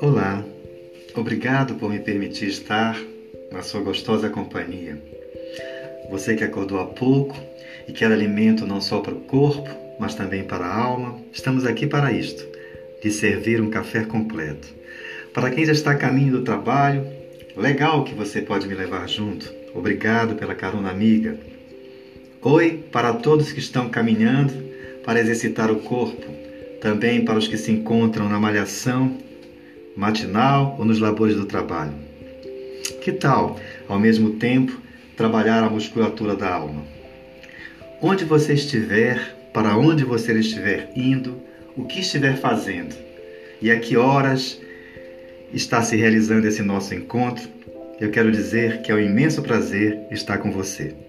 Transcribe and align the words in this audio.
Olá, 0.00 0.44
obrigado 1.14 1.74
por 1.74 1.90
me 1.90 1.98
permitir 1.98 2.48
estar 2.48 2.96
na 3.50 3.62
sua 3.62 3.80
gostosa 3.80 4.30
companhia. 4.30 4.96
Você 6.10 6.36
que 6.36 6.44
acordou 6.44 6.78
há 6.78 6.86
pouco 6.86 7.36
e 7.88 7.92
quer 7.92 8.12
alimento 8.12 8.66
não 8.66 8.80
só 8.80 9.00
para 9.00 9.14
o 9.14 9.20
corpo, 9.22 9.68
mas 9.98 10.14
também 10.14 10.44
para 10.44 10.66
a 10.66 10.76
alma, 10.76 11.18
estamos 11.32 11.66
aqui 11.66 11.86
para 11.86 12.12
isto, 12.12 12.46
de 13.02 13.10
servir 13.10 13.60
um 13.60 13.70
café 13.70 14.04
completo. 14.04 14.68
Para 15.32 15.50
quem 15.50 15.66
já 15.66 15.72
está 15.72 15.90
a 15.90 15.96
caminho 15.96 16.32
do 16.32 16.44
trabalho, 16.44 17.04
legal 17.56 18.04
que 18.04 18.14
você 18.14 18.40
pode 18.40 18.68
me 18.68 18.74
levar 18.74 19.08
junto. 19.08 19.52
Obrigado 19.74 20.36
pela 20.36 20.54
carona 20.54 20.90
amiga. 20.90 21.36
Oi 22.46 22.84
para 22.92 23.14
todos 23.14 23.52
que 23.52 23.58
estão 23.58 23.88
caminhando 23.88 24.52
para 25.02 25.18
exercitar 25.18 25.70
o 25.70 25.76
corpo, 25.76 26.26
também 26.78 27.24
para 27.24 27.38
os 27.38 27.48
que 27.48 27.56
se 27.56 27.72
encontram 27.72 28.28
na 28.28 28.38
malhação 28.38 29.16
matinal 29.96 30.76
ou 30.78 30.84
nos 30.84 31.00
labores 31.00 31.36
do 31.36 31.46
trabalho. 31.46 31.94
Que 33.00 33.12
tal, 33.12 33.58
ao 33.88 33.98
mesmo 33.98 34.32
tempo, 34.32 34.78
trabalhar 35.16 35.64
a 35.64 35.70
musculatura 35.70 36.36
da 36.36 36.52
alma? 36.52 36.84
Onde 38.02 38.26
você 38.26 38.52
estiver, 38.52 39.34
para 39.50 39.78
onde 39.78 40.04
você 40.04 40.34
estiver 40.34 40.90
indo, 40.94 41.40
o 41.74 41.86
que 41.86 42.00
estiver 42.00 42.36
fazendo 42.36 42.94
e 43.62 43.70
a 43.70 43.80
que 43.80 43.96
horas 43.96 44.60
está 45.50 45.80
se 45.80 45.96
realizando 45.96 46.46
esse 46.46 46.60
nosso 46.60 46.94
encontro, 46.94 47.48
eu 47.98 48.10
quero 48.10 48.30
dizer 48.30 48.82
que 48.82 48.92
é 48.92 48.94
um 48.94 49.00
imenso 49.00 49.40
prazer 49.40 49.98
estar 50.10 50.36
com 50.36 50.52
você. 50.52 51.03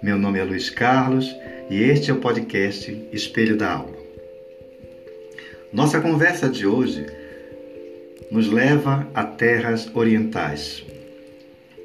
Meu 0.00 0.16
nome 0.16 0.38
é 0.38 0.44
Luiz 0.44 0.70
Carlos 0.70 1.34
e 1.68 1.82
este 1.82 2.12
é 2.12 2.14
o 2.14 2.20
podcast 2.20 3.08
Espelho 3.12 3.56
da 3.56 3.72
Alma. 3.72 3.96
Nossa 5.72 6.00
conversa 6.00 6.48
de 6.48 6.64
hoje 6.68 7.04
nos 8.30 8.48
leva 8.48 9.08
a 9.12 9.24
terras 9.24 9.90
orientais, 9.92 10.84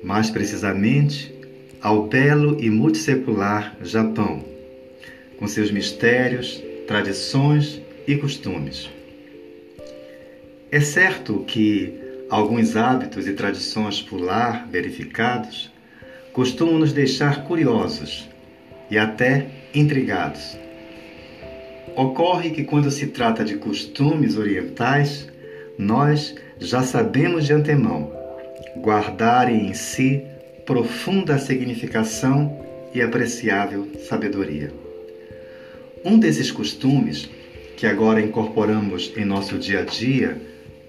mais 0.04 0.30
precisamente 0.30 1.34
ao 1.82 2.08
belo 2.08 2.62
e 2.62 2.70
multissecular 2.70 3.76
Japão, 3.82 4.46
com 5.40 5.48
seus 5.48 5.72
mistérios, 5.72 6.62
tradições 6.88 7.82
e 8.08 8.16
costumes. 8.16 8.92
É 10.72 10.80
certo 10.80 11.44
que 11.48 12.00
alguns 12.30 12.76
hábitos 12.76 13.28
e 13.28 13.34
tradições 13.34 14.04
por 14.04 14.22
lá 14.22 14.68
verificados 14.70 15.73
costumam 16.34 16.80
nos 16.80 16.92
deixar 16.92 17.46
curiosos 17.46 18.28
e 18.90 18.98
até 18.98 19.48
intrigados. 19.74 20.58
Ocorre 21.96 22.50
que, 22.50 22.64
quando 22.64 22.90
se 22.90 23.08
trata 23.08 23.46
de 23.46 23.56
costumes 23.56 24.36
orientais, 24.36 25.28
nós 25.78 26.36
já 26.60 26.82
sabemos 26.82 27.46
de 27.46 27.54
antemão 27.54 28.12
guardarem 28.78 29.68
em 29.68 29.74
si 29.74 30.24
profunda 30.66 31.38
significação 31.38 32.60
e 32.94 33.02
apreciável 33.02 33.88
sabedoria. 34.08 34.72
Um 36.04 36.18
desses 36.18 36.52
costumes, 36.52 37.30
que 37.78 37.86
agora 37.86 38.22
incorporamos 38.22 39.14
em 39.16 39.26
nosso 39.26 39.58
dia 39.58 39.82
a 39.82 39.84
dia, 39.84 40.42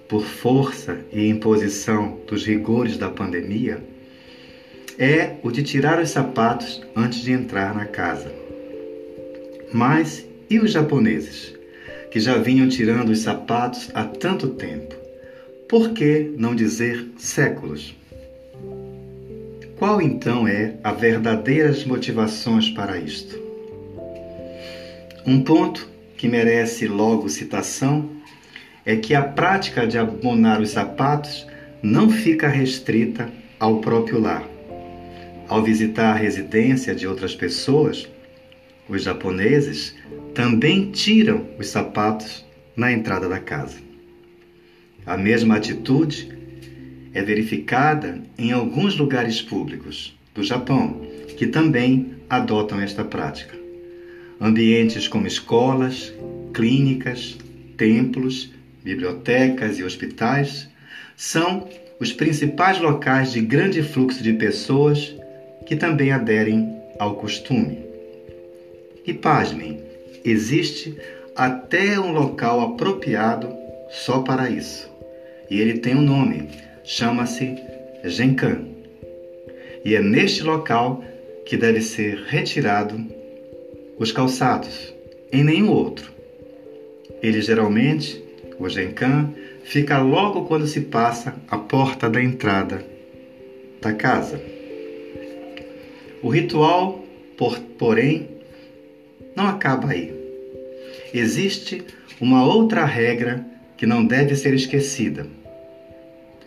por 0.08 0.24
força 0.24 0.98
e 1.12 1.28
imposição 1.28 2.18
dos 2.26 2.46
rigores 2.46 2.96
da 2.96 3.10
pandemia, 3.10 3.82
é 4.98 5.36
o 5.42 5.50
de 5.50 5.62
tirar 5.62 6.00
os 6.00 6.10
sapatos 6.10 6.82
antes 6.94 7.20
de 7.20 7.32
entrar 7.32 7.74
na 7.74 7.86
casa. 7.86 8.32
Mas 9.72 10.24
e 10.48 10.58
os 10.58 10.70
japoneses, 10.70 11.54
que 12.10 12.20
já 12.20 12.38
vinham 12.38 12.68
tirando 12.68 13.08
os 13.08 13.20
sapatos 13.20 13.90
há 13.94 14.04
tanto 14.04 14.50
tempo? 14.50 14.94
Por 15.68 15.90
que 15.90 16.32
não 16.36 16.54
dizer 16.54 17.08
séculos? 17.16 17.96
Qual 19.76 20.00
então 20.00 20.46
é 20.46 20.74
a 20.84 20.92
verdadeiras 20.92 21.84
motivações 21.84 22.70
para 22.70 22.96
isto? 22.96 23.42
Um 25.26 25.42
ponto 25.42 25.88
que 26.16 26.28
merece 26.28 26.86
logo 26.86 27.28
citação 27.28 28.08
é 28.86 28.94
que 28.94 29.14
a 29.14 29.22
prática 29.22 29.86
de 29.86 29.98
abonar 29.98 30.60
os 30.60 30.70
sapatos 30.70 31.46
não 31.82 32.08
fica 32.08 32.46
restrita 32.46 33.28
ao 33.58 33.80
próprio 33.80 34.20
lar 34.20 34.53
ao 35.48 35.62
visitar 35.62 36.12
a 36.12 36.18
residência 36.18 36.94
de 36.94 37.06
outras 37.06 37.34
pessoas, 37.34 38.08
os 38.88 39.02
japoneses 39.02 39.94
também 40.34 40.90
tiram 40.90 41.46
os 41.58 41.68
sapatos 41.68 42.44
na 42.76 42.92
entrada 42.92 43.28
da 43.28 43.38
casa. 43.38 43.78
A 45.06 45.16
mesma 45.16 45.56
atitude 45.56 46.28
é 47.12 47.22
verificada 47.22 48.22
em 48.36 48.52
alguns 48.52 48.96
lugares 48.96 49.40
públicos 49.40 50.18
do 50.34 50.42
Japão, 50.42 51.00
que 51.36 51.46
também 51.46 52.14
adotam 52.28 52.80
esta 52.80 53.04
prática. 53.04 53.54
Ambientes 54.40 55.06
como 55.06 55.26
escolas, 55.26 56.12
clínicas, 56.52 57.38
templos, 57.76 58.50
bibliotecas 58.82 59.78
e 59.78 59.84
hospitais 59.84 60.68
são 61.16 61.68
os 62.00 62.12
principais 62.12 62.80
locais 62.80 63.32
de 63.32 63.40
grande 63.40 63.82
fluxo 63.82 64.22
de 64.22 64.32
pessoas 64.32 65.14
que 65.66 65.76
também 65.76 66.12
aderem 66.12 66.80
ao 66.98 67.16
costume. 67.16 67.84
E 69.06 69.12
pasmem, 69.12 69.80
existe 70.24 70.96
até 71.36 71.98
um 71.98 72.12
local 72.12 72.60
apropriado 72.60 73.48
só 73.90 74.20
para 74.20 74.48
isso. 74.48 74.90
E 75.50 75.60
ele 75.60 75.78
tem 75.78 75.94
um 75.94 76.02
nome, 76.02 76.48
chama-se 76.84 77.56
Genkan. 78.04 78.64
E 79.84 79.94
é 79.94 80.00
neste 80.00 80.42
local 80.42 81.04
que 81.44 81.56
deve 81.56 81.80
ser 81.80 82.24
retirado 82.26 83.04
os 83.98 84.10
calçados, 84.10 84.94
em 85.30 85.44
nenhum 85.44 85.70
outro. 85.70 86.12
Ele 87.22 87.40
geralmente, 87.42 88.22
o 88.58 88.68
Genkan, 88.68 89.30
fica 89.62 89.98
logo 89.98 90.46
quando 90.46 90.66
se 90.66 90.80
passa 90.82 91.34
a 91.48 91.58
porta 91.58 92.08
da 92.08 92.22
entrada 92.22 92.84
da 93.80 93.92
casa. 93.92 94.53
O 96.24 96.30
ritual, 96.30 97.04
por, 97.36 97.60
porém, 97.78 98.30
não 99.36 99.46
acaba 99.46 99.90
aí. 99.90 100.10
Existe 101.12 101.84
uma 102.18 102.46
outra 102.46 102.86
regra 102.86 103.44
que 103.76 103.84
não 103.84 104.02
deve 104.02 104.34
ser 104.34 104.54
esquecida 104.54 105.26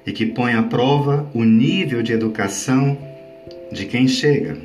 e 0.03 0.11
que 0.11 0.25
põe 0.25 0.53
à 0.53 0.63
prova 0.63 1.29
o 1.31 1.43
nível 1.43 2.01
de 2.01 2.11
educação 2.11 2.97
de 3.71 3.85
quem 3.85 4.07
chega. 4.07 4.57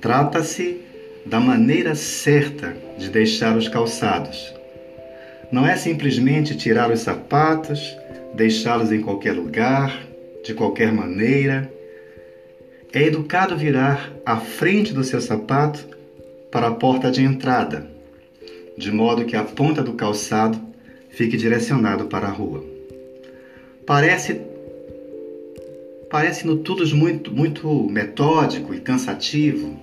Trata-se 0.00 0.80
da 1.26 1.38
maneira 1.38 1.94
certa 1.94 2.74
de 2.96 3.10
deixar 3.10 3.54
os 3.54 3.68
calçados. 3.68 4.50
Não 5.52 5.66
é 5.66 5.76
simplesmente 5.76 6.56
tirar 6.56 6.90
os 6.90 7.00
sapatos, 7.00 7.94
deixá-los 8.32 8.90
em 8.90 9.02
qualquer 9.02 9.32
lugar, 9.32 10.06
de 10.42 10.54
qualquer 10.54 10.90
maneira 10.90 11.70
é 12.92 13.02
educado 13.02 13.56
virar 13.56 14.12
a 14.24 14.38
frente 14.38 14.92
do 14.92 15.04
seu 15.04 15.20
sapato 15.20 15.86
para 16.50 16.68
a 16.68 16.74
porta 16.74 17.10
de 17.10 17.22
entrada, 17.22 17.86
de 18.76 18.90
modo 18.90 19.24
que 19.24 19.36
a 19.36 19.44
ponta 19.44 19.82
do 19.82 19.92
calçado 19.92 20.58
fique 21.10 21.36
direcionado 21.36 22.06
para 22.06 22.26
a 22.26 22.30
rua. 22.30 22.64
Parece 23.84 24.40
parece 26.10 26.46
no 26.46 26.58
tudo 26.58 26.86
muito 26.96 27.30
muito 27.30 27.68
metódico 27.90 28.74
e 28.74 28.80
cansativo. 28.80 29.78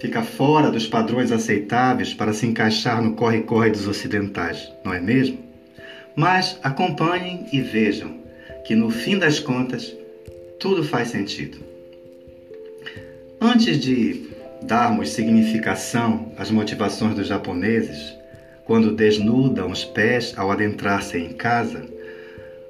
Fica 0.00 0.22
fora 0.22 0.70
dos 0.70 0.86
padrões 0.86 1.32
aceitáveis 1.32 2.12
para 2.12 2.32
se 2.32 2.46
encaixar 2.46 3.00
no 3.02 3.14
corre-corre 3.14 3.70
dos 3.70 3.86
ocidentais, 3.86 4.70
não 4.84 4.92
é 4.92 5.00
mesmo? 5.00 5.38
Mas 6.14 6.58
acompanhem 6.62 7.46
e 7.52 7.60
vejam 7.60 8.14
que 8.66 8.74
no 8.74 8.90
fim 8.90 9.18
das 9.18 9.38
contas 9.38 9.94
tudo 10.58 10.82
faz 10.84 11.08
sentido. 11.08 11.58
Antes 13.40 13.78
de 13.78 14.30
darmos 14.62 15.10
significação 15.10 16.32
às 16.36 16.50
motivações 16.50 17.14
dos 17.14 17.28
japoneses, 17.28 18.14
quando 18.64 18.94
desnudam 18.94 19.70
os 19.70 19.84
pés 19.84 20.34
ao 20.36 20.50
adentrar-se 20.50 21.18
em 21.18 21.32
casa, 21.32 21.86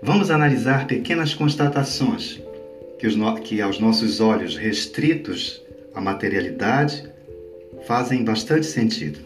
vamos 0.03 0.31
analisar 0.31 0.87
pequenas 0.87 1.35
constatações 1.35 2.41
que, 2.99 3.09
no... 3.09 3.35
que 3.41 3.61
aos 3.61 3.79
nossos 3.79 4.21
olhos 4.21 4.57
restritos 4.57 5.63
à 5.95 6.01
materialidade 6.01 7.05
fazem 7.87 8.25
bastante 8.25 8.67
sentido. 8.67 9.21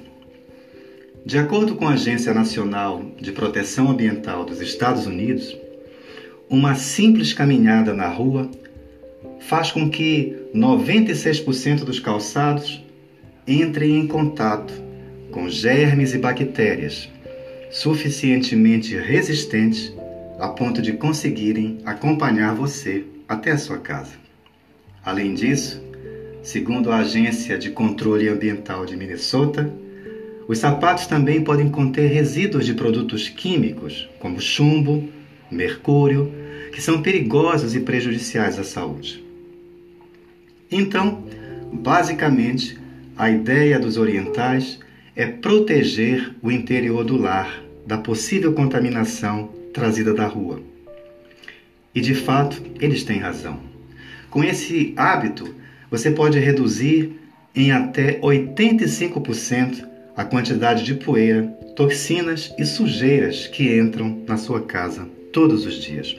De 1.24 1.38
acordo 1.38 1.74
com 1.74 1.86
a 1.88 1.94
Agência 1.94 2.32
Nacional 2.32 3.04
de 3.20 3.32
Proteção 3.32 3.90
Ambiental 3.90 4.44
dos 4.44 4.60
Estados 4.60 5.06
Unidos, 5.06 5.56
uma 6.50 6.74
simples 6.74 7.32
caminhada 7.32 7.94
na 7.94 8.08
rua 8.08 8.50
faz 9.38 9.70
com 9.70 9.88
que 9.88 10.36
96% 10.52 11.84
dos 11.84 12.00
calçados 12.00 12.84
entrem 13.46 14.00
em 14.00 14.06
contato 14.08 14.74
com 15.30 15.48
germes 15.48 16.12
e 16.12 16.18
bactérias 16.18 17.08
suficientemente 17.70 18.96
resistentes 18.96 19.94
a 20.40 20.48
ponto 20.48 20.82
de 20.82 20.94
conseguirem 20.94 21.78
acompanhar 21.84 22.52
você 22.52 23.04
até 23.28 23.52
a 23.52 23.58
sua 23.58 23.78
casa. 23.78 24.14
Além 25.04 25.34
disso, 25.34 25.80
segundo 26.42 26.90
a 26.90 26.96
Agência 26.96 27.56
de 27.56 27.70
Controle 27.70 28.28
Ambiental 28.28 28.84
de 28.84 28.96
Minnesota, 28.96 29.72
os 30.48 30.58
sapatos 30.58 31.06
também 31.06 31.44
podem 31.44 31.70
conter 31.70 32.10
resíduos 32.10 32.66
de 32.66 32.74
produtos 32.74 33.28
químicos, 33.28 34.08
como 34.18 34.40
chumbo, 34.40 35.08
mercúrio, 35.48 36.39
que 36.72 36.80
são 36.80 37.02
perigosos 37.02 37.74
e 37.74 37.80
prejudiciais 37.80 38.58
à 38.58 38.64
saúde. 38.64 39.24
Então, 40.70 41.24
basicamente, 41.72 42.78
a 43.16 43.30
ideia 43.30 43.78
dos 43.78 43.96
orientais 43.96 44.78
é 45.16 45.26
proteger 45.26 46.34
o 46.40 46.50
interior 46.50 47.04
do 47.04 47.16
lar 47.16 47.62
da 47.86 47.98
possível 47.98 48.52
contaminação 48.52 49.50
trazida 49.74 50.14
da 50.14 50.26
rua. 50.26 50.62
E 51.94 52.00
de 52.00 52.14
fato, 52.14 52.62
eles 52.80 53.02
têm 53.02 53.18
razão. 53.18 53.60
Com 54.30 54.44
esse 54.44 54.94
hábito, 54.96 55.54
você 55.90 56.10
pode 56.10 56.38
reduzir 56.38 57.12
em 57.54 57.72
até 57.72 58.20
85% 58.20 59.84
a 60.16 60.24
quantidade 60.24 60.84
de 60.84 60.94
poeira, 60.94 61.46
toxinas 61.74 62.54
e 62.56 62.64
sujeiras 62.64 63.48
que 63.48 63.76
entram 63.76 64.22
na 64.26 64.36
sua 64.36 64.60
casa 64.62 65.08
todos 65.32 65.66
os 65.66 65.74
dias. 65.74 66.16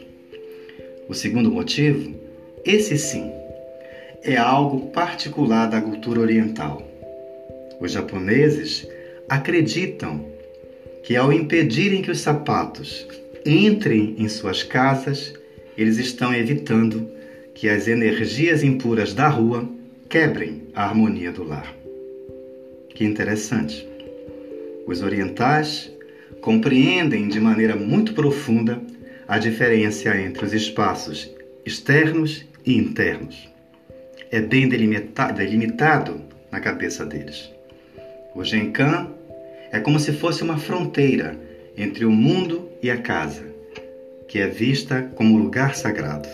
O 1.11 1.13
segundo 1.13 1.51
motivo, 1.51 2.15
esse 2.63 2.97
sim, 2.97 3.29
é 4.23 4.37
algo 4.37 4.91
particular 4.91 5.69
da 5.69 5.81
cultura 5.81 6.21
oriental. 6.21 6.89
Os 7.81 7.91
japoneses 7.91 8.87
acreditam 9.27 10.25
que 11.03 11.17
ao 11.17 11.33
impedirem 11.33 12.01
que 12.01 12.09
os 12.09 12.21
sapatos 12.21 13.05
entrem 13.45 14.15
em 14.19 14.29
suas 14.29 14.63
casas, 14.63 15.33
eles 15.77 15.97
estão 15.97 16.33
evitando 16.33 17.05
que 17.53 17.67
as 17.67 17.89
energias 17.89 18.63
impuras 18.63 19.13
da 19.13 19.27
rua 19.27 19.67
quebrem 20.07 20.61
a 20.73 20.85
harmonia 20.85 21.33
do 21.33 21.43
lar. 21.43 21.75
Que 22.95 23.03
interessante. 23.03 23.85
Os 24.87 25.01
orientais 25.01 25.91
compreendem 26.39 27.27
de 27.27 27.41
maneira 27.41 27.75
muito 27.75 28.13
profunda 28.13 28.81
a 29.31 29.39
diferença 29.39 30.13
entre 30.17 30.43
os 30.43 30.51
espaços 30.51 31.31
externos 31.65 32.45
e 32.65 32.75
internos. 32.75 33.49
É 34.29 34.41
bem 34.41 34.67
delimitado 34.67 36.21
na 36.51 36.59
cabeça 36.59 37.05
deles. 37.05 37.49
O 38.35 38.43
Genkan 38.43 39.07
é 39.71 39.79
como 39.79 39.97
se 40.01 40.11
fosse 40.11 40.43
uma 40.43 40.57
fronteira 40.57 41.39
entre 41.77 42.03
o 42.03 42.11
mundo 42.11 42.67
e 42.83 42.91
a 42.91 42.97
casa, 42.97 43.45
que 44.27 44.37
é 44.37 44.47
vista 44.47 45.09
como 45.15 45.37
lugar 45.37 45.75
sagrado. 45.75 46.27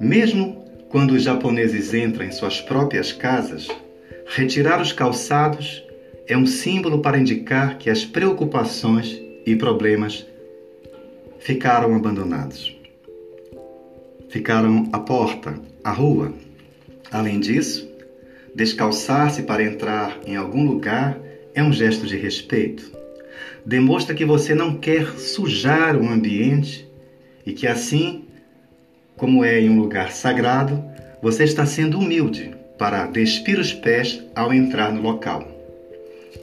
Mesmo 0.00 0.64
quando 0.88 1.10
os 1.10 1.24
japoneses 1.24 1.92
entram 1.92 2.24
em 2.24 2.32
suas 2.32 2.58
próprias 2.58 3.12
casas, 3.12 3.68
retirar 4.28 4.80
os 4.80 4.94
calçados 4.94 5.86
é 6.26 6.34
um 6.38 6.46
símbolo 6.46 7.02
para 7.02 7.18
indicar 7.18 7.76
que 7.76 7.90
as 7.90 8.02
preocupações 8.02 9.20
e 9.44 9.54
problemas 9.56 10.26
ficaram 11.40 11.94
abandonados. 11.96 12.76
Ficaram 14.28 14.88
à 14.92 14.98
porta, 14.98 15.54
à 15.82 15.90
rua. 15.90 16.32
Além 17.10 17.40
disso, 17.40 17.88
descalçar-se 18.54 19.42
para 19.42 19.64
entrar 19.64 20.18
em 20.24 20.36
algum 20.36 20.64
lugar 20.64 21.18
é 21.54 21.62
um 21.62 21.72
gesto 21.72 22.06
de 22.06 22.16
respeito. 22.16 22.92
Demonstra 23.64 24.14
que 24.14 24.24
você 24.24 24.54
não 24.54 24.76
quer 24.76 25.18
sujar 25.18 25.96
o 25.96 26.08
ambiente 26.08 26.86
e 27.44 27.52
que 27.52 27.66
assim, 27.66 28.24
como 29.16 29.44
é 29.44 29.60
em 29.60 29.70
um 29.70 29.80
lugar 29.80 30.12
sagrado, 30.12 30.82
você 31.22 31.44
está 31.44 31.66
sendo 31.66 31.98
humilde 31.98 32.54
para 32.78 33.06
despir 33.06 33.58
os 33.58 33.72
pés 33.72 34.22
ao 34.34 34.52
entrar 34.52 34.92
no 34.92 35.02
local. 35.02 35.46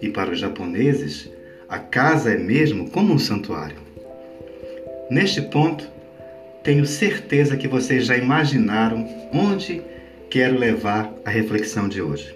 E 0.02 0.10
para 0.10 0.32
os 0.32 0.40
japoneses, 0.40 1.30
a 1.70 1.80
casa 1.80 2.32
é 2.32 2.38
mesmo 2.38 2.90
como 2.90 3.14
um 3.14 3.20
santuário. 3.20 3.87
Neste 5.10 5.42
ponto, 5.42 5.90
tenho 6.64 6.86
certeza 6.86 7.56
que 7.56 7.68
vocês 7.68 8.06
já 8.06 8.18
imaginaram 8.18 9.08
onde 9.32 9.82
quero 10.30 10.58
levar 10.58 11.14
a 11.24 11.30
reflexão 11.30 11.88
de 11.88 12.02
hoje. 12.02 12.36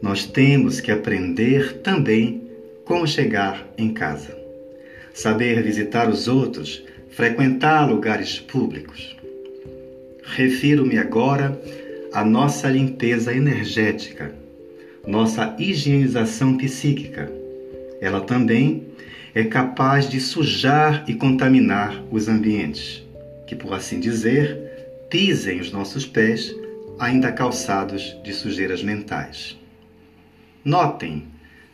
Nós 0.00 0.24
temos 0.24 0.80
que 0.80 0.92
aprender 0.92 1.78
também 1.78 2.42
como 2.84 3.06
chegar 3.06 3.66
em 3.76 3.92
casa, 3.92 4.36
saber 5.12 5.62
visitar 5.62 6.08
os 6.08 6.28
outros, 6.28 6.84
frequentar 7.10 7.88
lugares 7.88 8.38
públicos. 8.38 9.16
Refiro-me 10.24 10.96
agora 10.96 11.60
à 12.12 12.24
nossa 12.24 12.68
limpeza 12.68 13.34
energética, 13.34 14.32
nossa 15.06 15.56
higienização 15.58 16.56
psíquica. 16.56 17.30
Ela 18.00 18.20
também 18.20 18.86
é 19.34 19.44
capaz 19.44 20.08
de 20.08 20.20
sujar 20.20 21.04
e 21.08 21.14
contaminar 21.14 22.02
os 22.10 22.28
ambientes, 22.28 23.02
que, 23.46 23.54
por 23.54 23.72
assim 23.72 23.98
dizer, 23.98 24.58
pisem 25.08 25.60
os 25.60 25.72
nossos 25.72 26.04
pés, 26.06 26.54
ainda 26.98 27.32
calçados 27.32 28.16
de 28.22 28.32
sujeiras 28.32 28.82
mentais. 28.82 29.58
Notem 30.64 31.24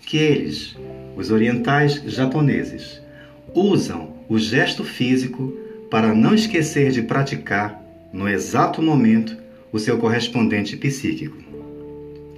que 0.06 0.16
eles, 0.16 0.76
os 1.16 1.31
orientais 1.31 2.02
japoneses, 2.06 3.02
usam 3.52 4.14
o 4.28 4.38
gesto 4.38 4.84
físico 4.84 5.52
para 5.90 6.14
não 6.14 6.34
esquecer 6.34 6.93
de 6.93 7.02
praticar, 7.02 7.82
no 8.12 8.28
exato 8.28 8.81
momento, 8.81 9.37
o 9.72 9.78
seu 9.78 9.99
correspondente 9.99 10.76
psíquico. 10.76 11.37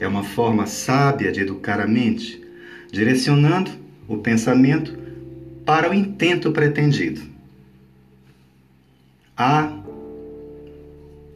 É 0.01 0.09
uma 0.09 0.25
forma 0.25 0.67
sábia 0.67 1.31
de 1.31 1.41
educar 1.41 1.79
a 1.79 1.87
mente, 1.87 2.43
direcionando 2.91 3.71
o 4.09 4.17
pensamento 4.17 4.99
para 5.71 5.89
o 5.89 5.95
intento 5.95 6.51
pretendido. 6.51 7.21
Há 9.37 9.73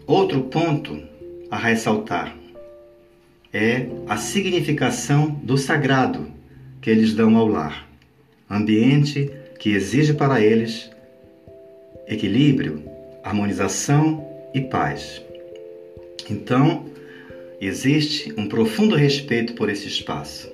outro 0.08 0.42
ponto 0.42 1.00
a 1.48 1.56
ressaltar 1.56 2.36
é 3.52 3.86
a 4.08 4.16
significação 4.16 5.30
do 5.30 5.56
sagrado 5.56 6.26
que 6.82 6.90
eles 6.90 7.14
dão 7.14 7.36
ao 7.36 7.46
lar, 7.46 7.88
ambiente 8.50 9.30
que 9.60 9.70
exige 9.70 10.12
para 10.14 10.40
eles 10.40 10.90
equilíbrio, 12.08 12.82
harmonização 13.22 14.28
e 14.52 14.62
paz. 14.62 15.22
Então, 16.28 16.86
existe 17.60 18.34
um 18.36 18.48
profundo 18.48 18.96
respeito 18.96 19.54
por 19.54 19.70
esse 19.70 19.86
espaço, 19.86 20.50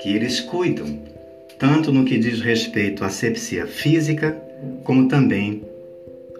que 0.00 0.14
eles 0.14 0.38
cuidam, 0.38 1.15
tanto 1.58 1.92
no 1.92 2.04
que 2.04 2.18
diz 2.18 2.40
respeito 2.40 3.04
à 3.04 3.06
asepsia 3.08 3.66
física, 3.66 4.32
como 4.84 5.08
também 5.08 5.62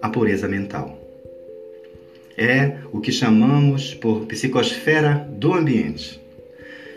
à 0.00 0.08
pureza 0.08 0.48
mental 0.48 1.06
é 2.36 2.76
o 2.92 3.00
que 3.00 3.10
chamamos 3.10 3.94
por 3.94 4.26
psicosfera 4.26 5.26
do 5.30 5.54
ambiente. 5.54 6.20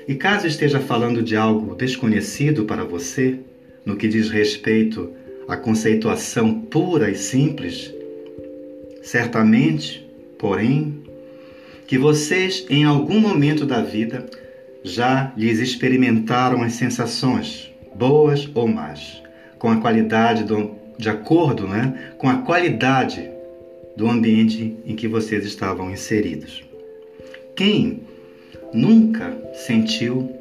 E 0.08 0.16
caso 0.16 0.48
esteja 0.48 0.80
falando 0.80 1.24
de 1.24 1.36
algo 1.36 1.76
desconhecido 1.76 2.66
para 2.66 2.84
você, 2.84 3.40
no 3.86 3.96
que 3.96 4.08
diz 4.08 4.30
respeito 4.30 5.12
à 5.48 5.56
conceituação 5.56 6.54
pura 6.54 7.10
e 7.10 7.16
simples, 7.16 7.94
certamente, 9.02 10.06
porém, 10.38 11.04
que 11.88 11.98
vocês 11.98 12.66
em 12.70 12.84
algum 12.84 13.20
momento 13.20 13.66
da 13.66 13.82
vida 13.82 14.26
já 14.84 15.34
lhes 15.38 15.60
experimentaram 15.60 16.62
as 16.62 16.74
sensações, 16.74 17.69
boas 17.96 18.50
ou 18.54 18.68
más, 18.68 19.22
com 19.58 19.70
a 19.70 19.78
qualidade 19.78 20.44
do, 20.44 20.76
de 20.98 21.10
acordo 21.10 21.68
né, 21.68 22.14
com 22.18 22.30
a 22.30 22.38
qualidade 22.38 23.30
do 23.96 24.10
ambiente 24.10 24.78
em 24.86 24.96
que 24.96 25.08
vocês 25.08 25.46
estavam 25.46 25.92
inseridos. 25.92 26.64
Quem 27.56 28.02
nunca 28.74 29.38
sentiu 29.54 30.34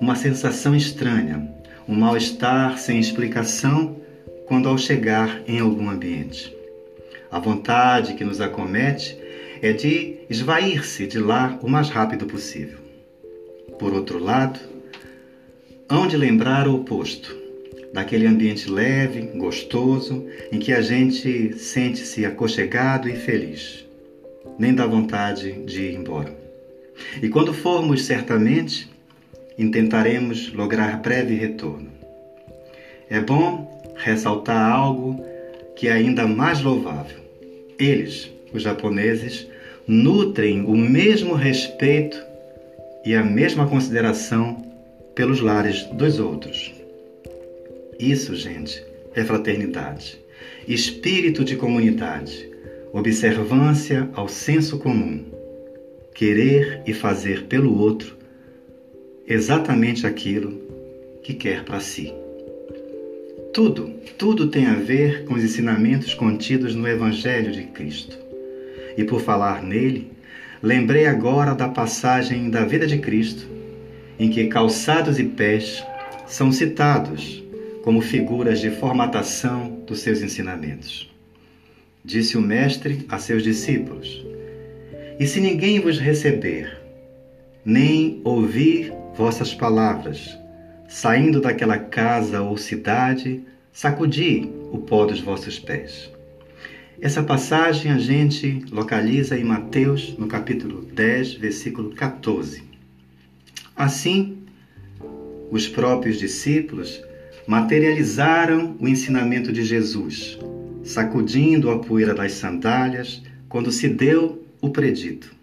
uma 0.00 0.14
sensação 0.14 0.74
estranha, 0.74 1.48
um 1.88 1.94
mal-estar 1.94 2.78
sem 2.78 3.00
explicação 3.00 3.96
quando 4.46 4.68
ao 4.68 4.78
chegar 4.78 5.42
em 5.48 5.58
algum 5.58 5.90
ambiente? 5.90 6.54
A 7.30 7.38
vontade 7.38 8.14
que 8.14 8.24
nos 8.24 8.40
acomete 8.40 9.18
é 9.62 9.72
de 9.72 10.18
esvair-se 10.28 11.06
de 11.06 11.18
lá 11.18 11.58
o 11.62 11.68
mais 11.68 11.88
rápido 11.88 12.26
possível. 12.26 12.78
Por 13.78 13.94
outro 13.94 14.18
lado, 14.18 14.60
hão 15.92 16.06
de 16.06 16.16
lembrar 16.16 16.66
o 16.66 16.76
oposto 16.76 17.36
daquele 17.92 18.26
ambiente 18.26 18.70
leve, 18.70 19.20
gostoso, 19.36 20.26
em 20.50 20.58
que 20.58 20.72
a 20.72 20.80
gente 20.80 21.52
sente-se 21.58 22.24
aconchegado 22.24 23.10
e 23.10 23.14
feliz, 23.14 23.86
nem 24.58 24.74
dá 24.74 24.86
vontade 24.86 25.52
de 25.66 25.82
ir 25.82 25.94
embora. 25.94 26.34
E 27.22 27.28
quando 27.28 27.52
formos, 27.52 28.06
certamente, 28.06 28.88
intentaremos 29.58 30.50
lograr 30.54 30.98
breve 31.02 31.34
retorno. 31.34 31.90
É 33.10 33.20
bom 33.20 33.94
ressaltar 33.94 34.72
algo 34.72 35.22
que 35.76 35.88
é 35.88 35.92
ainda 35.92 36.26
mais 36.26 36.62
louvável. 36.62 37.18
Eles, 37.78 38.30
os 38.50 38.62
japoneses, 38.62 39.46
nutrem 39.86 40.64
o 40.64 40.74
mesmo 40.74 41.34
respeito 41.34 42.18
e 43.04 43.14
a 43.14 43.22
mesma 43.22 43.66
consideração 43.66 44.61
pelos 45.14 45.40
lares 45.40 45.84
dos 45.92 46.18
outros. 46.18 46.72
Isso, 47.98 48.34
gente, 48.34 48.82
é 49.14 49.22
fraternidade, 49.24 50.18
espírito 50.66 51.44
de 51.44 51.56
comunidade, 51.56 52.50
observância 52.92 54.08
ao 54.14 54.28
senso 54.28 54.78
comum, 54.78 55.24
querer 56.14 56.82
e 56.86 56.92
fazer 56.92 57.44
pelo 57.44 57.78
outro 57.78 58.16
exatamente 59.26 60.06
aquilo 60.06 60.60
que 61.22 61.34
quer 61.34 61.64
para 61.64 61.80
si. 61.80 62.12
Tudo, 63.52 63.90
tudo 64.18 64.48
tem 64.48 64.66
a 64.66 64.74
ver 64.74 65.24
com 65.24 65.34
os 65.34 65.44
ensinamentos 65.44 66.14
contidos 66.14 66.74
no 66.74 66.88
Evangelho 66.88 67.52
de 67.52 67.64
Cristo. 67.64 68.18
E 68.96 69.04
por 69.04 69.20
falar 69.20 69.62
nele, 69.62 70.10
lembrei 70.62 71.06
agora 71.06 71.54
da 71.54 71.68
passagem 71.68 72.50
da 72.50 72.64
vida 72.64 72.86
de 72.86 72.98
Cristo, 72.98 73.46
em 74.18 74.30
que 74.30 74.46
calçados 74.46 75.18
e 75.18 75.24
pés 75.24 75.84
são 76.26 76.52
citados 76.52 77.42
como 77.82 78.00
figuras 78.00 78.60
de 78.60 78.70
formatação 78.70 79.82
dos 79.86 80.00
seus 80.00 80.22
ensinamentos. 80.22 81.10
Disse 82.04 82.36
o 82.36 82.40
Mestre 82.40 83.04
a 83.08 83.18
seus 83.18 83.42
discípulos: 83.42 84.24
E 85.18 85.26
se 85.26 85.40
ninguém 85.40 85.80
vos 85.80 85.98
receber, 85.98 86.80
nem 87.64 88.20
ouvir 88.24 88.92
vossas 89.14 89.54
palavras, 89.54 90.38
saindo 90.88 91.40
daquela 91.40 91.78
casa 91.78 92.42
ou 92.42 92.56
cidade, 92.56 93.42
sacudi 93.72 94.50
o 94.70 94.78
pó 94.78 95.06
dos 95.06 95.20
vossos 95.20 95.58
pés. 95.58 96.10
Essa 97.00 97.22
passagem 97.22 97.90
a 97.90 97.98
gente 97.98 98.64
localiza 98.70 99.36
em 99.36 99.42
Mateus, 99.42 100.16
no 100.16 100.28
capítulo 100.28 100.82
10, 100.82 101.34
versículo 101.34 101.90
14. 101.90 102.71
Assim, 103.76 104.38
os 105.50 105.66
próprios 105.68 106.18
discípulos 106.18 107.02
materializaram 107.46 108.76
o 108.78 108.88
ensinamento 108.88 109.52
de 109.52 109.64
Jesus, 109.64 110.38
sacudindo 110.84 111.70
a 111.70 111.78
poeira 111.78 112.14
das 112.14 112.32
sandálias 112.32 113.22
quando 113.48 113.70
se 113.70 113.88
deu 113.88 114.44
o 114.60 114.70
predito. 114.70 115.34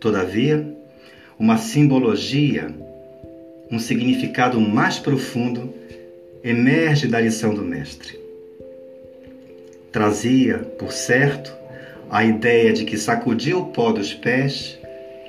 Todavia, 0.00 0.76
uma 1.38 1.56
simbologia, 1.56 2.74
um 3.70 3.78
significado 3.78 4.60
mais 4.60 4.98
profundo 4.98 5.72
emerge 6.42 7.08
da 7.08 7.20
lição 7.20 7.54
do 7.54 7.62
Mestre. 7.62 8.18
Trazia, 9.90 10.58
por 10.58 10.92
certo, 10.92 11.54
a 12.10 12.24
ideia 12.24 12.72
de 12.72 12.84
que 12.84 12.98
sacudir 12.98 13.56
o 13.56 13.66
pó 13.66 13.92
dos 13.92 14.12
pés 14.12 14.78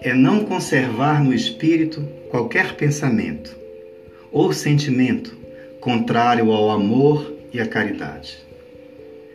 é 0.01 0.13
não 0.13 0.45
conservar 0.45 1.23
no 1.23 1.33
espírito 1.33 2.01
qualquer 2.29 2.75
pensamento 2.75 3.55
ou 4.31 4.51
sentimento 4.51 5.37
contrário 5.79 6.51
ao 6.51 6.71
amor 6.71 7.33
e 7.53 7.59
à 7.59 7.67
caridade. 7.67 8.37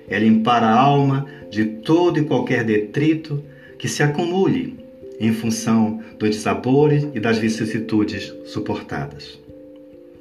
É 0.09 0.19
limpar 0.19 0.63
a 0.63 0.73
alma 0.73 1.27
de 1.51 1.65
todo 1.65 2.19
e 2.19 2.25
qualquer 2.25 2.65
detrito 2.65 3.43
que 3.79 3.89
se 3.89 4.03
acumule 4.03 4.79
em 5.19 5.33
função 5.33 6.03
dos 6.19 6.31
dissabores 6.31 7.07
e 7.15 7.21
das 7.21 7.39
vicissitudes 7.39 8.35
suportadas. 8.47 9.39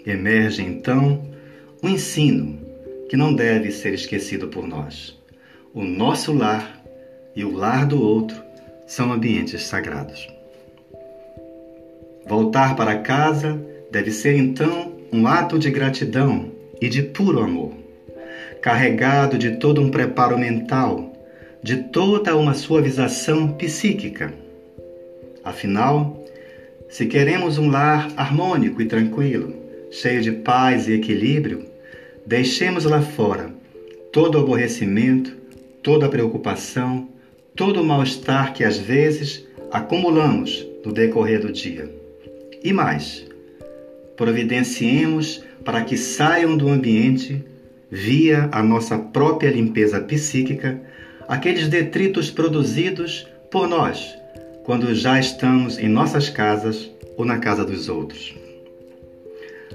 Emerge 0.05 0.61
então 0.61 1.23
um 1.81 1.89
ensino 1.89 2.59
que 3.09 3.17
não 3.17 3.33
deve 3.33 3.71
ser 3.71 3.93
esquecido 3.93 4.47
por 4.47 4.67
nós. 4.67 5.17
O 5.73 5.83
nosso 5.83 6.31
lar 6.33 6.81
e 7.35 7.43
o 7.43 7.51
lar 7.51 7.85
do 7.85 8.01
outro 8.01 8.48
são 8.89 9.13
ambientes 9.13 9.67
sagrados. 9.67 10.27
Voltar 12.27 12.75
para 12.75 12.97
casa 12.97 13.63
deve 13.91 14.09
ser 14.09 14.35
então 14.35 14.93
um 15.13 15.27
ato 15.27 15.59
de 15.59 15.69
gratidão 15.69 16.51
e 16.81 16.89
de 16.89 17.03
puro 17.03 17.39
amor, 17.39 17.71
carregado 18.63 19.37
de 19.37 19.57
todo 19.57 19.79
um 19.79 19.91
preparo 19.91 20.39
mental, 20.39 21.13
de 21.61 21.77
toda 21.77 22.35
uma 22.35 22.55
suavização 22.55 23.51
psíquica. 23.51 24.33
Afinal, 25.43 26.25
se 26.89 27.05
queremos 27.05 27.59
um 27.59 27.69
lar 27.69 28.09
harmônico 28.17 28.81
e 28.81 28.87
tranquilo, 28.87 29.53
cheio 29.91 30.23
de 30.23 30.31
paz 30.31 30.87
e 30.87 30.93
equilíbrio, 30.93 31.63
deixemos 32.25 32.85
lá 32.85 33.03
fora 33.03 33.51
todo 34.11 34.39
o 34.39 34.41
aborrecimento, 34.41 35.37
toda 35.83 36.07
a 36.07 36.09
preocupação, 36.09 37.07
todo 37.59 37.81
o 37.81 37.83
mal-estar 37.83 38.53
que 38.53 38.63
às 38.63 38.77
vezes 38.77 39.45
acumulamos 39.69 40.65
no 40.85 40.93
decorrer 40.93 41.41
do 41.41 41.51
dia. 41.51 41.93
E 42.63 42.71
mais, 42.71 43.25
providenciemos 44.15 45.43
para 45.65 45.83
que 45.83 45.97
saiam 45.97 46.55
do 46.55 46.69
ambiente, 46.69 47.43
via 47.91 48.47
a 48.53 48.63
nossa 48.63 48.97
própria 48.97 49.51
limpeza 49.51 49.99
psíquica, 49.99 50.79
aqueles 51.27 51.67
detritos 51.67 52.31
produzidos 52.31 53.27
por 53.51 53.67
nós 53.67 54.15
quando 54.63 54.95
já 54.95 55.19
estamos 55.19 55.77
em 55.77 55.89
nossas 55.89 56.29
casas 56.29 56.89
ou 57.17 57.25
na 57.25 57.39
casa 57.39 57.65
dos 57.65 57.89
outros. 57.89 58.33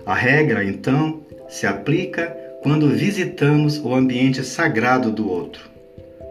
A 0.07 0.15
regra, 0.15 0.65
então, 0.65 1.21
se 1.51 1.67
aplica 1.67 2.35
quando 2.63 2.89
visitamos 2.89 3.77
o 3.77 3.95
ambiente 3.95 4.43
sagrado 4.43 5.11
do 5.11 5.29
outro. 5.29 5.74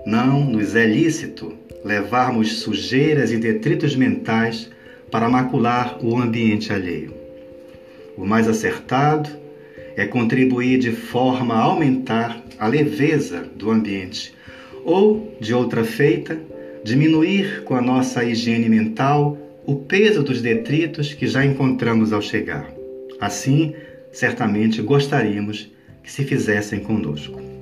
Não 0.05 0.43
nos 0.43 0.75
é 0.75 0.85
lícito 0.85 1.53
levarmos 1.83 2.59
sujeiras 2.59 3.31
e 3.31 3.37
detritos 3.37 3.95
mentais 3.95 4.69
para 5.09 5.29
macular 5.29 5.97
o 6.03 6.17
ambiente 6.17 6.73
alheio. 6.73 7.13
O 8.17 8.25
mais 8.25 8.47
acertado 8.47 9.29
é 9.95 10.05
contribuir 10.05 10.79
de 10.79 10.91
forma 10.91 11.53
a 11.55 11.61
aumentar 11.61 12.41
a 12.59 12.67
leveza 12.67 13.47
do 13.55 13.71
ambiente, 13.71 14.33
ou, 14.83 15.37
de 15.39 15.53
outra 15.53 15.83
feita, 15.83 16.37
diminuir 16.83 17.63
com 17.63 17.75
a 17.75 17.81
nossa 17.81 18.23
higiene 18.25 18.67
mental 18.67 19.37
o 19.65 19.75
peso 19.75 20.21
dos 20.23 20.41
detritos 20.41 21.13
que 21.13 21.27
já 21.27 21.45
encontramos 21.45 22.11
ao 22.11 22.21
chegar. 22.21 22.69
Assim, 23.21 23.73
certamente 24.11 24.81
gostaríamos 24.81 25.71
que 26.03 26.11
se 26.11 26.25
fizessem 26.25 26.81
conosco. 26.81 27.52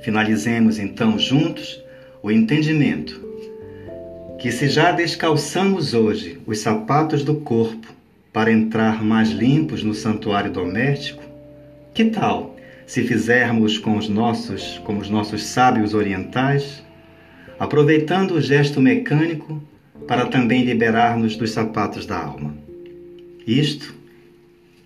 Finalizemos 0.00 0.78
então 0.78 1.18
juntos 1.18 1.82
o 2.22 2.30
entendimento 2.30 3.28
que, 4.38 4.52
se 4.52 4.68
já 4.68 4.92
descalçamos 4.92 5.94
hoje 5.94 6.40
os 6.46 6.60
sapatos 6.60 7.24
do 7.24 7.34
corpo 7.34 7.92
para 8.32 8.52
entrar 8.52 9.02
mais 9.02 9.30
limpos 9.30 9.82
no 9.82 9.92
santuário 9.92 10.52
doméstico? 10.52 11.22
Que 11.92 12.04
tal 12.04 12.56
se 12.86 13.02
fizermos 13.02 13.78
com 13.78 13.96
os 13.96 14.08
nossos, 14.08 14.78
como 14.84 15.00
os 15.00 15.10
nossos 15.10 15.42
sábios 15.42 15.92
orientais, 15.92 16.82
aproveitando 17.58 18.32
o 18.32 18.40
gesto 18.40 18.80
mecânico 18.80 19.60
para 20.06 20.26
também 20.26 20.64
liberar-nos 20.64 21.36
dos 21.36 21.50
sapatos 21.50 22.06
da 22.06 22.16
alma? 22.16 22.56
Isto 23.44 23.92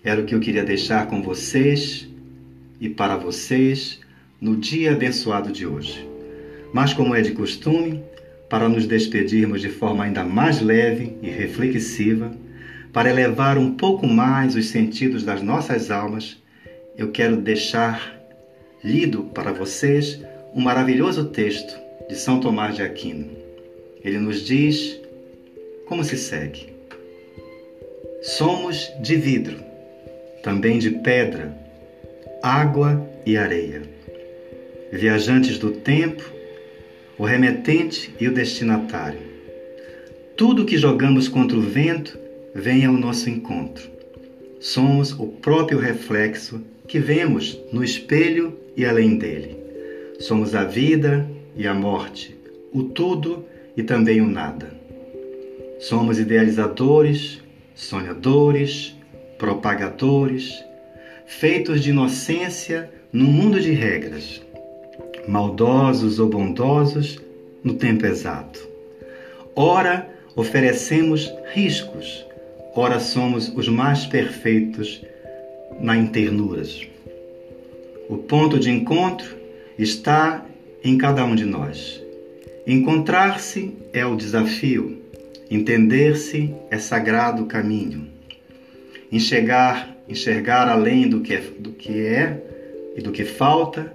era 0.03 0.19
o 0.19 0.25
que 0.25 0.33
eu 0.33 0.39
queria 0.39 0.63
deixar 0.63 1.05
com 1.05 1.21
vocês 1.21 2.09
e 2.81 2.89
para 2.89 3.15
vocês 3.15 3.99
no 4.43 4.57
dia 4.57 4.91
abençoado 4.91 5.53
de 5.53 5.65
hoje. 5.65 6.05
Mas, 6.73 6.93
como 6.93 7.15
é 7.15 7.21
de 7.21 7.31
costume, 7.31 8.03
para 8.49 8.67
nos 8.67 8.85
despedirmos 8.85 9.61
de 9.61 9.69
forma 9.69 10.03
ainda 10.03 10.25
mais 10.25 10.59
leve 10.59 11.17
e 11.21 11.29
reflexiva, 11.29 12.29
para 12.91 13.09
elevar 13.09 13.57
um 13.57 13.71
pouco 13.71 14.05
mais 14.05 14.53
os 14.57 14.67
sentidos 14.67 15.23
das 15.23 15.41
nossas 15.41 15.89
almas, 15.89 16.37
eu 16.97 17.09
quero 17.09 17.37
deixar 17.37 18.19
lido 18.83 19.23
para 19.33 19.53
vocês 19.53 20.19
um 20.53 20.59
maravilhoso 20.59 21.29
texto 21.29 21.79
de 22.09 22.15
São 22.15 22.41
Tomás 22.41 22.75
de 22.75 22.81
Aquino. 22.81 23.29
Ele 24.03 24.17
nos 24.17 24.45
diz 24.45 24.99
como 25.87 26.03
se 26.03 26.17
segue: 26.17 26.73
Somos 28.21 28.91
de 29.01 29.15
vidro, 29.15 29.63
também 30.43 30.79
de 30.79 30.89
pedra, 30.89 31.57
água 32.41 33.09
e 33.25 33.37
areia, 33.37 33.93
viajantes 34.93 35.57
do 35.57 35.71
tempo, 35.71 36.23
o 37.17 37.25
remetente 37.25 38.13
e 38.19 38.27
o 38.27 38.33
destinatário. 38.33 39.19
Tudo 40.37 40.65
que 40.65 40.77
jogamos 40.77 41.27
contra 41.27 41.57
o 41.57 41.61
vento 41.61 42.17
vem 42.53 42.85
ao 42.85 42.93
nosso 42.93 43.29
encontro. 43.29 43.89
Somos 44.59 45.11
o 45.11 45.27
próprio 45.27 45.79
reflexo 45.79 46.61
que 46.87 46.99
vemos 46.99 47.59
no 47.71 47.83
espelho 47.83 48.57
e 48.77 48.85
além 48.85 49.17
dele. 49.17 49.57
Somos 50.19 50.53
a 50.53 50.63
vida 50.63 51.27
e 51.55 51.65
a 51.67 51.73
morte, 51.73 52.35
o 52.71 52.83
tudo 52.83 53.45
e 53.75 53.81
também 53.81 54.21
o 54.21 54.27
nada. 54.27 54.71
Somos 55.79 56.19
idealizadores, 56.19 57.41
sonhadores, 57.73 58.95
propagadores, 59.39 60.63
feitos 61.25 61.81
de 61.81 61.89
inocência 61.89 62.89
num 63.11 63.25
mundo 63.25 63.59
de 63.59 63.71
regras, 63.71 64.42
maldosos 65.27 66.19
ou 66.19 66.27
bondosos 66.27 67.19
no 67.63 67.75
tempo 67.75 68.05
exato. 68.05 68.67
Ora, 69.55 70.09
oferecemos 70.35 71.31
riscos, 71.53 72.25
ora 72.75 72.99
somos 72.99 73.49
os 73.55 73.67
mais 73.67 74.05
perfeitos 74.05 75.01
na 75.79 75.95
internuras. 75.95 76.87
O 78.09 78.17
ponto 78.17 78.59
de 78.59 78.69
encontro 78.69 79.37
está 79.77 80.45
em 80.83 80.97
cada 80.97 81.23
um 81.23 81.35
de 81.35 81.45
nós. 81.45 82.01
Encontrar-se 82.65 83.73
é 83.91 84.05
o 84.05 84.15
desafio, 84.15 85.01
entender-se 85.49 86.53
é 86.69 86.77
sagrado 86.77 87.45
caminho. 87.45 88.07
Enxergar, 89.11 89.95
enxergar 90.07 90.67
além 90.67 91.07
do 91.07 91.21
que 91.21 91.33
é, 91.33 91.43
do 91.59 91.71
que 91.71 92.05
é 92.05 92.41
e 92.95 93.01
do 93.01 93.11
que 93.11 93.23
falta, 93.23 93.93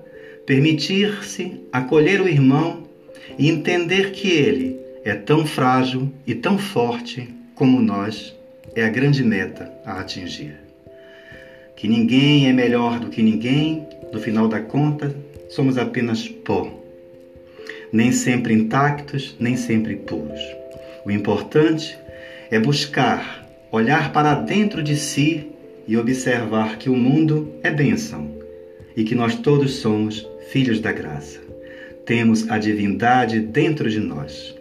permitir-se 0.49 1.61
acolher 1.71 2.23
o 2.23 2.27
irmão 2.27 2.85
e 3.39 3.51
entender 3.51 4.13
que 4.13 4.31
ele 4.31 4.81
é 5.05 5.15
tão 5.15 5.45
frágil 5.45 6.11
e 6.27 6.35
tão 6.35 6.57
forte 6.57 7.29
como 7.55 7.83
nós 7.83 8.35
é 8.75 8.83
a 8.83 8.89
grande 8.89 9.23
meta 9.23 9.71
a 9.85 10.01
atingir. 10.01 10.55
Que 11.77 11.87
ninguém 11.87 12.49
é 12.49 12.53
melhor 12.55 12.99
do 12.99 13.11
que 13.11 13.23
ninguém, 13.23 13.87
no 14.11 14.19
final 14.19 14.49
da 14.49 14.59
conta, 14.59 15.15
somos 15.51 15.77
apenas 15.77 16.27
pó. 16.27 16.83
Nem 17.93 18.11
sempre 18.11 18.55
intactos, 18.55 19.37
nem 19.39 19.55
sempre 19.55 19.97
puros. 19.97 20.41
O 21.05 21.11
importante 21.11 21.95
é 22.51 22.59
buscar, 22.59 23.47
olhar 23.71 24.15
para 24.15 24.33
dentro 24.33 24.83
de 24.83 24.97
si 24.97 25.47
e 25.87 25.95
observar 25.95 26.79
que 26.79 26.89
o 26.89 26.97
mundo 26.97 27.53
é 27.63 27.71
bênção 27.71 28.31
e 28.97 29.05
que 29.05 29.15
nós 29.15 29.37
todos 29.37 29.75
somos 29.75 30.27
filhos 30.51 30.81
da 30.81 30.93
graça. 30.93 31.41
Temos 32.05 32.49
a 32.51 32.59
divindade 32.59 33.41
dentro 33.41 33.91
de 33.91 34.01
nós. 34.01 34.55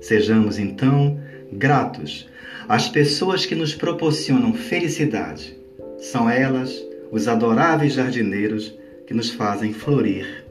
Sejamos 0.00 0.58
então 0.58 1.18
gratos 1.52 2.28
às 2.68 2.88
pessoas 2.88 3.46
que 3.46 3.54
nos 3.54 3.74
proporcionam 3.74 4.52
felicidade. 4.52 5.56
São 5.98 6.28
elas 6.28 6.84
os 7.10 7.28
adoráveis 7.28 7.94
jardineiros 7.94 8.74
que 9.06 9.14
nos 9.14 9.30
fazem 9.30 9.72
florir 9.72 10.44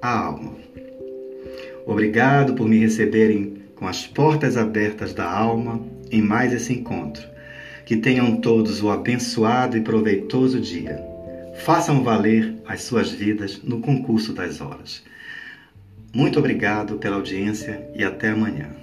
a 0.00 0.18
alma. 0.18 0.56
Obrigado 1.86 2.54
por 2.54 2.68
me 2.68 2.78
receberem 2.78 3.62
com 3.76 3.86
as 3.86 4.06
portas 4.06 4.56
abertas 4.56 5.12
da 5.12 5.30
alma 5.30 5.80
em 6.10 6.22
mais 6.22 6.52
esse 6.52 6.72
encontro. 6.72 7.22
Que 7.84 7.96
tenham 7.96 8.36
todos 8.36 8.82
o 8.82 8.90
abençoado 8.90 9.76
e 9.76 9.80
proveitoso 9.80 10.60
dia. 10.60 11.11
Façam 11.64 12.02
valer 12.02 12.56
as 12.66 12.82
suas 12.82 13.12
vidas 13.12 13.62
no 13.62 13.80
concurso 13.80 14.32
das 14.32 14.60
horas. 14.60 15.04
Muito 16.12 16.40
obrigado 16.40 16.96
pela 16.96 17.14
audiência 17.14 17.88
e 17.94 18.02
até 18.02 18.30
amanhã. 18.30 18.81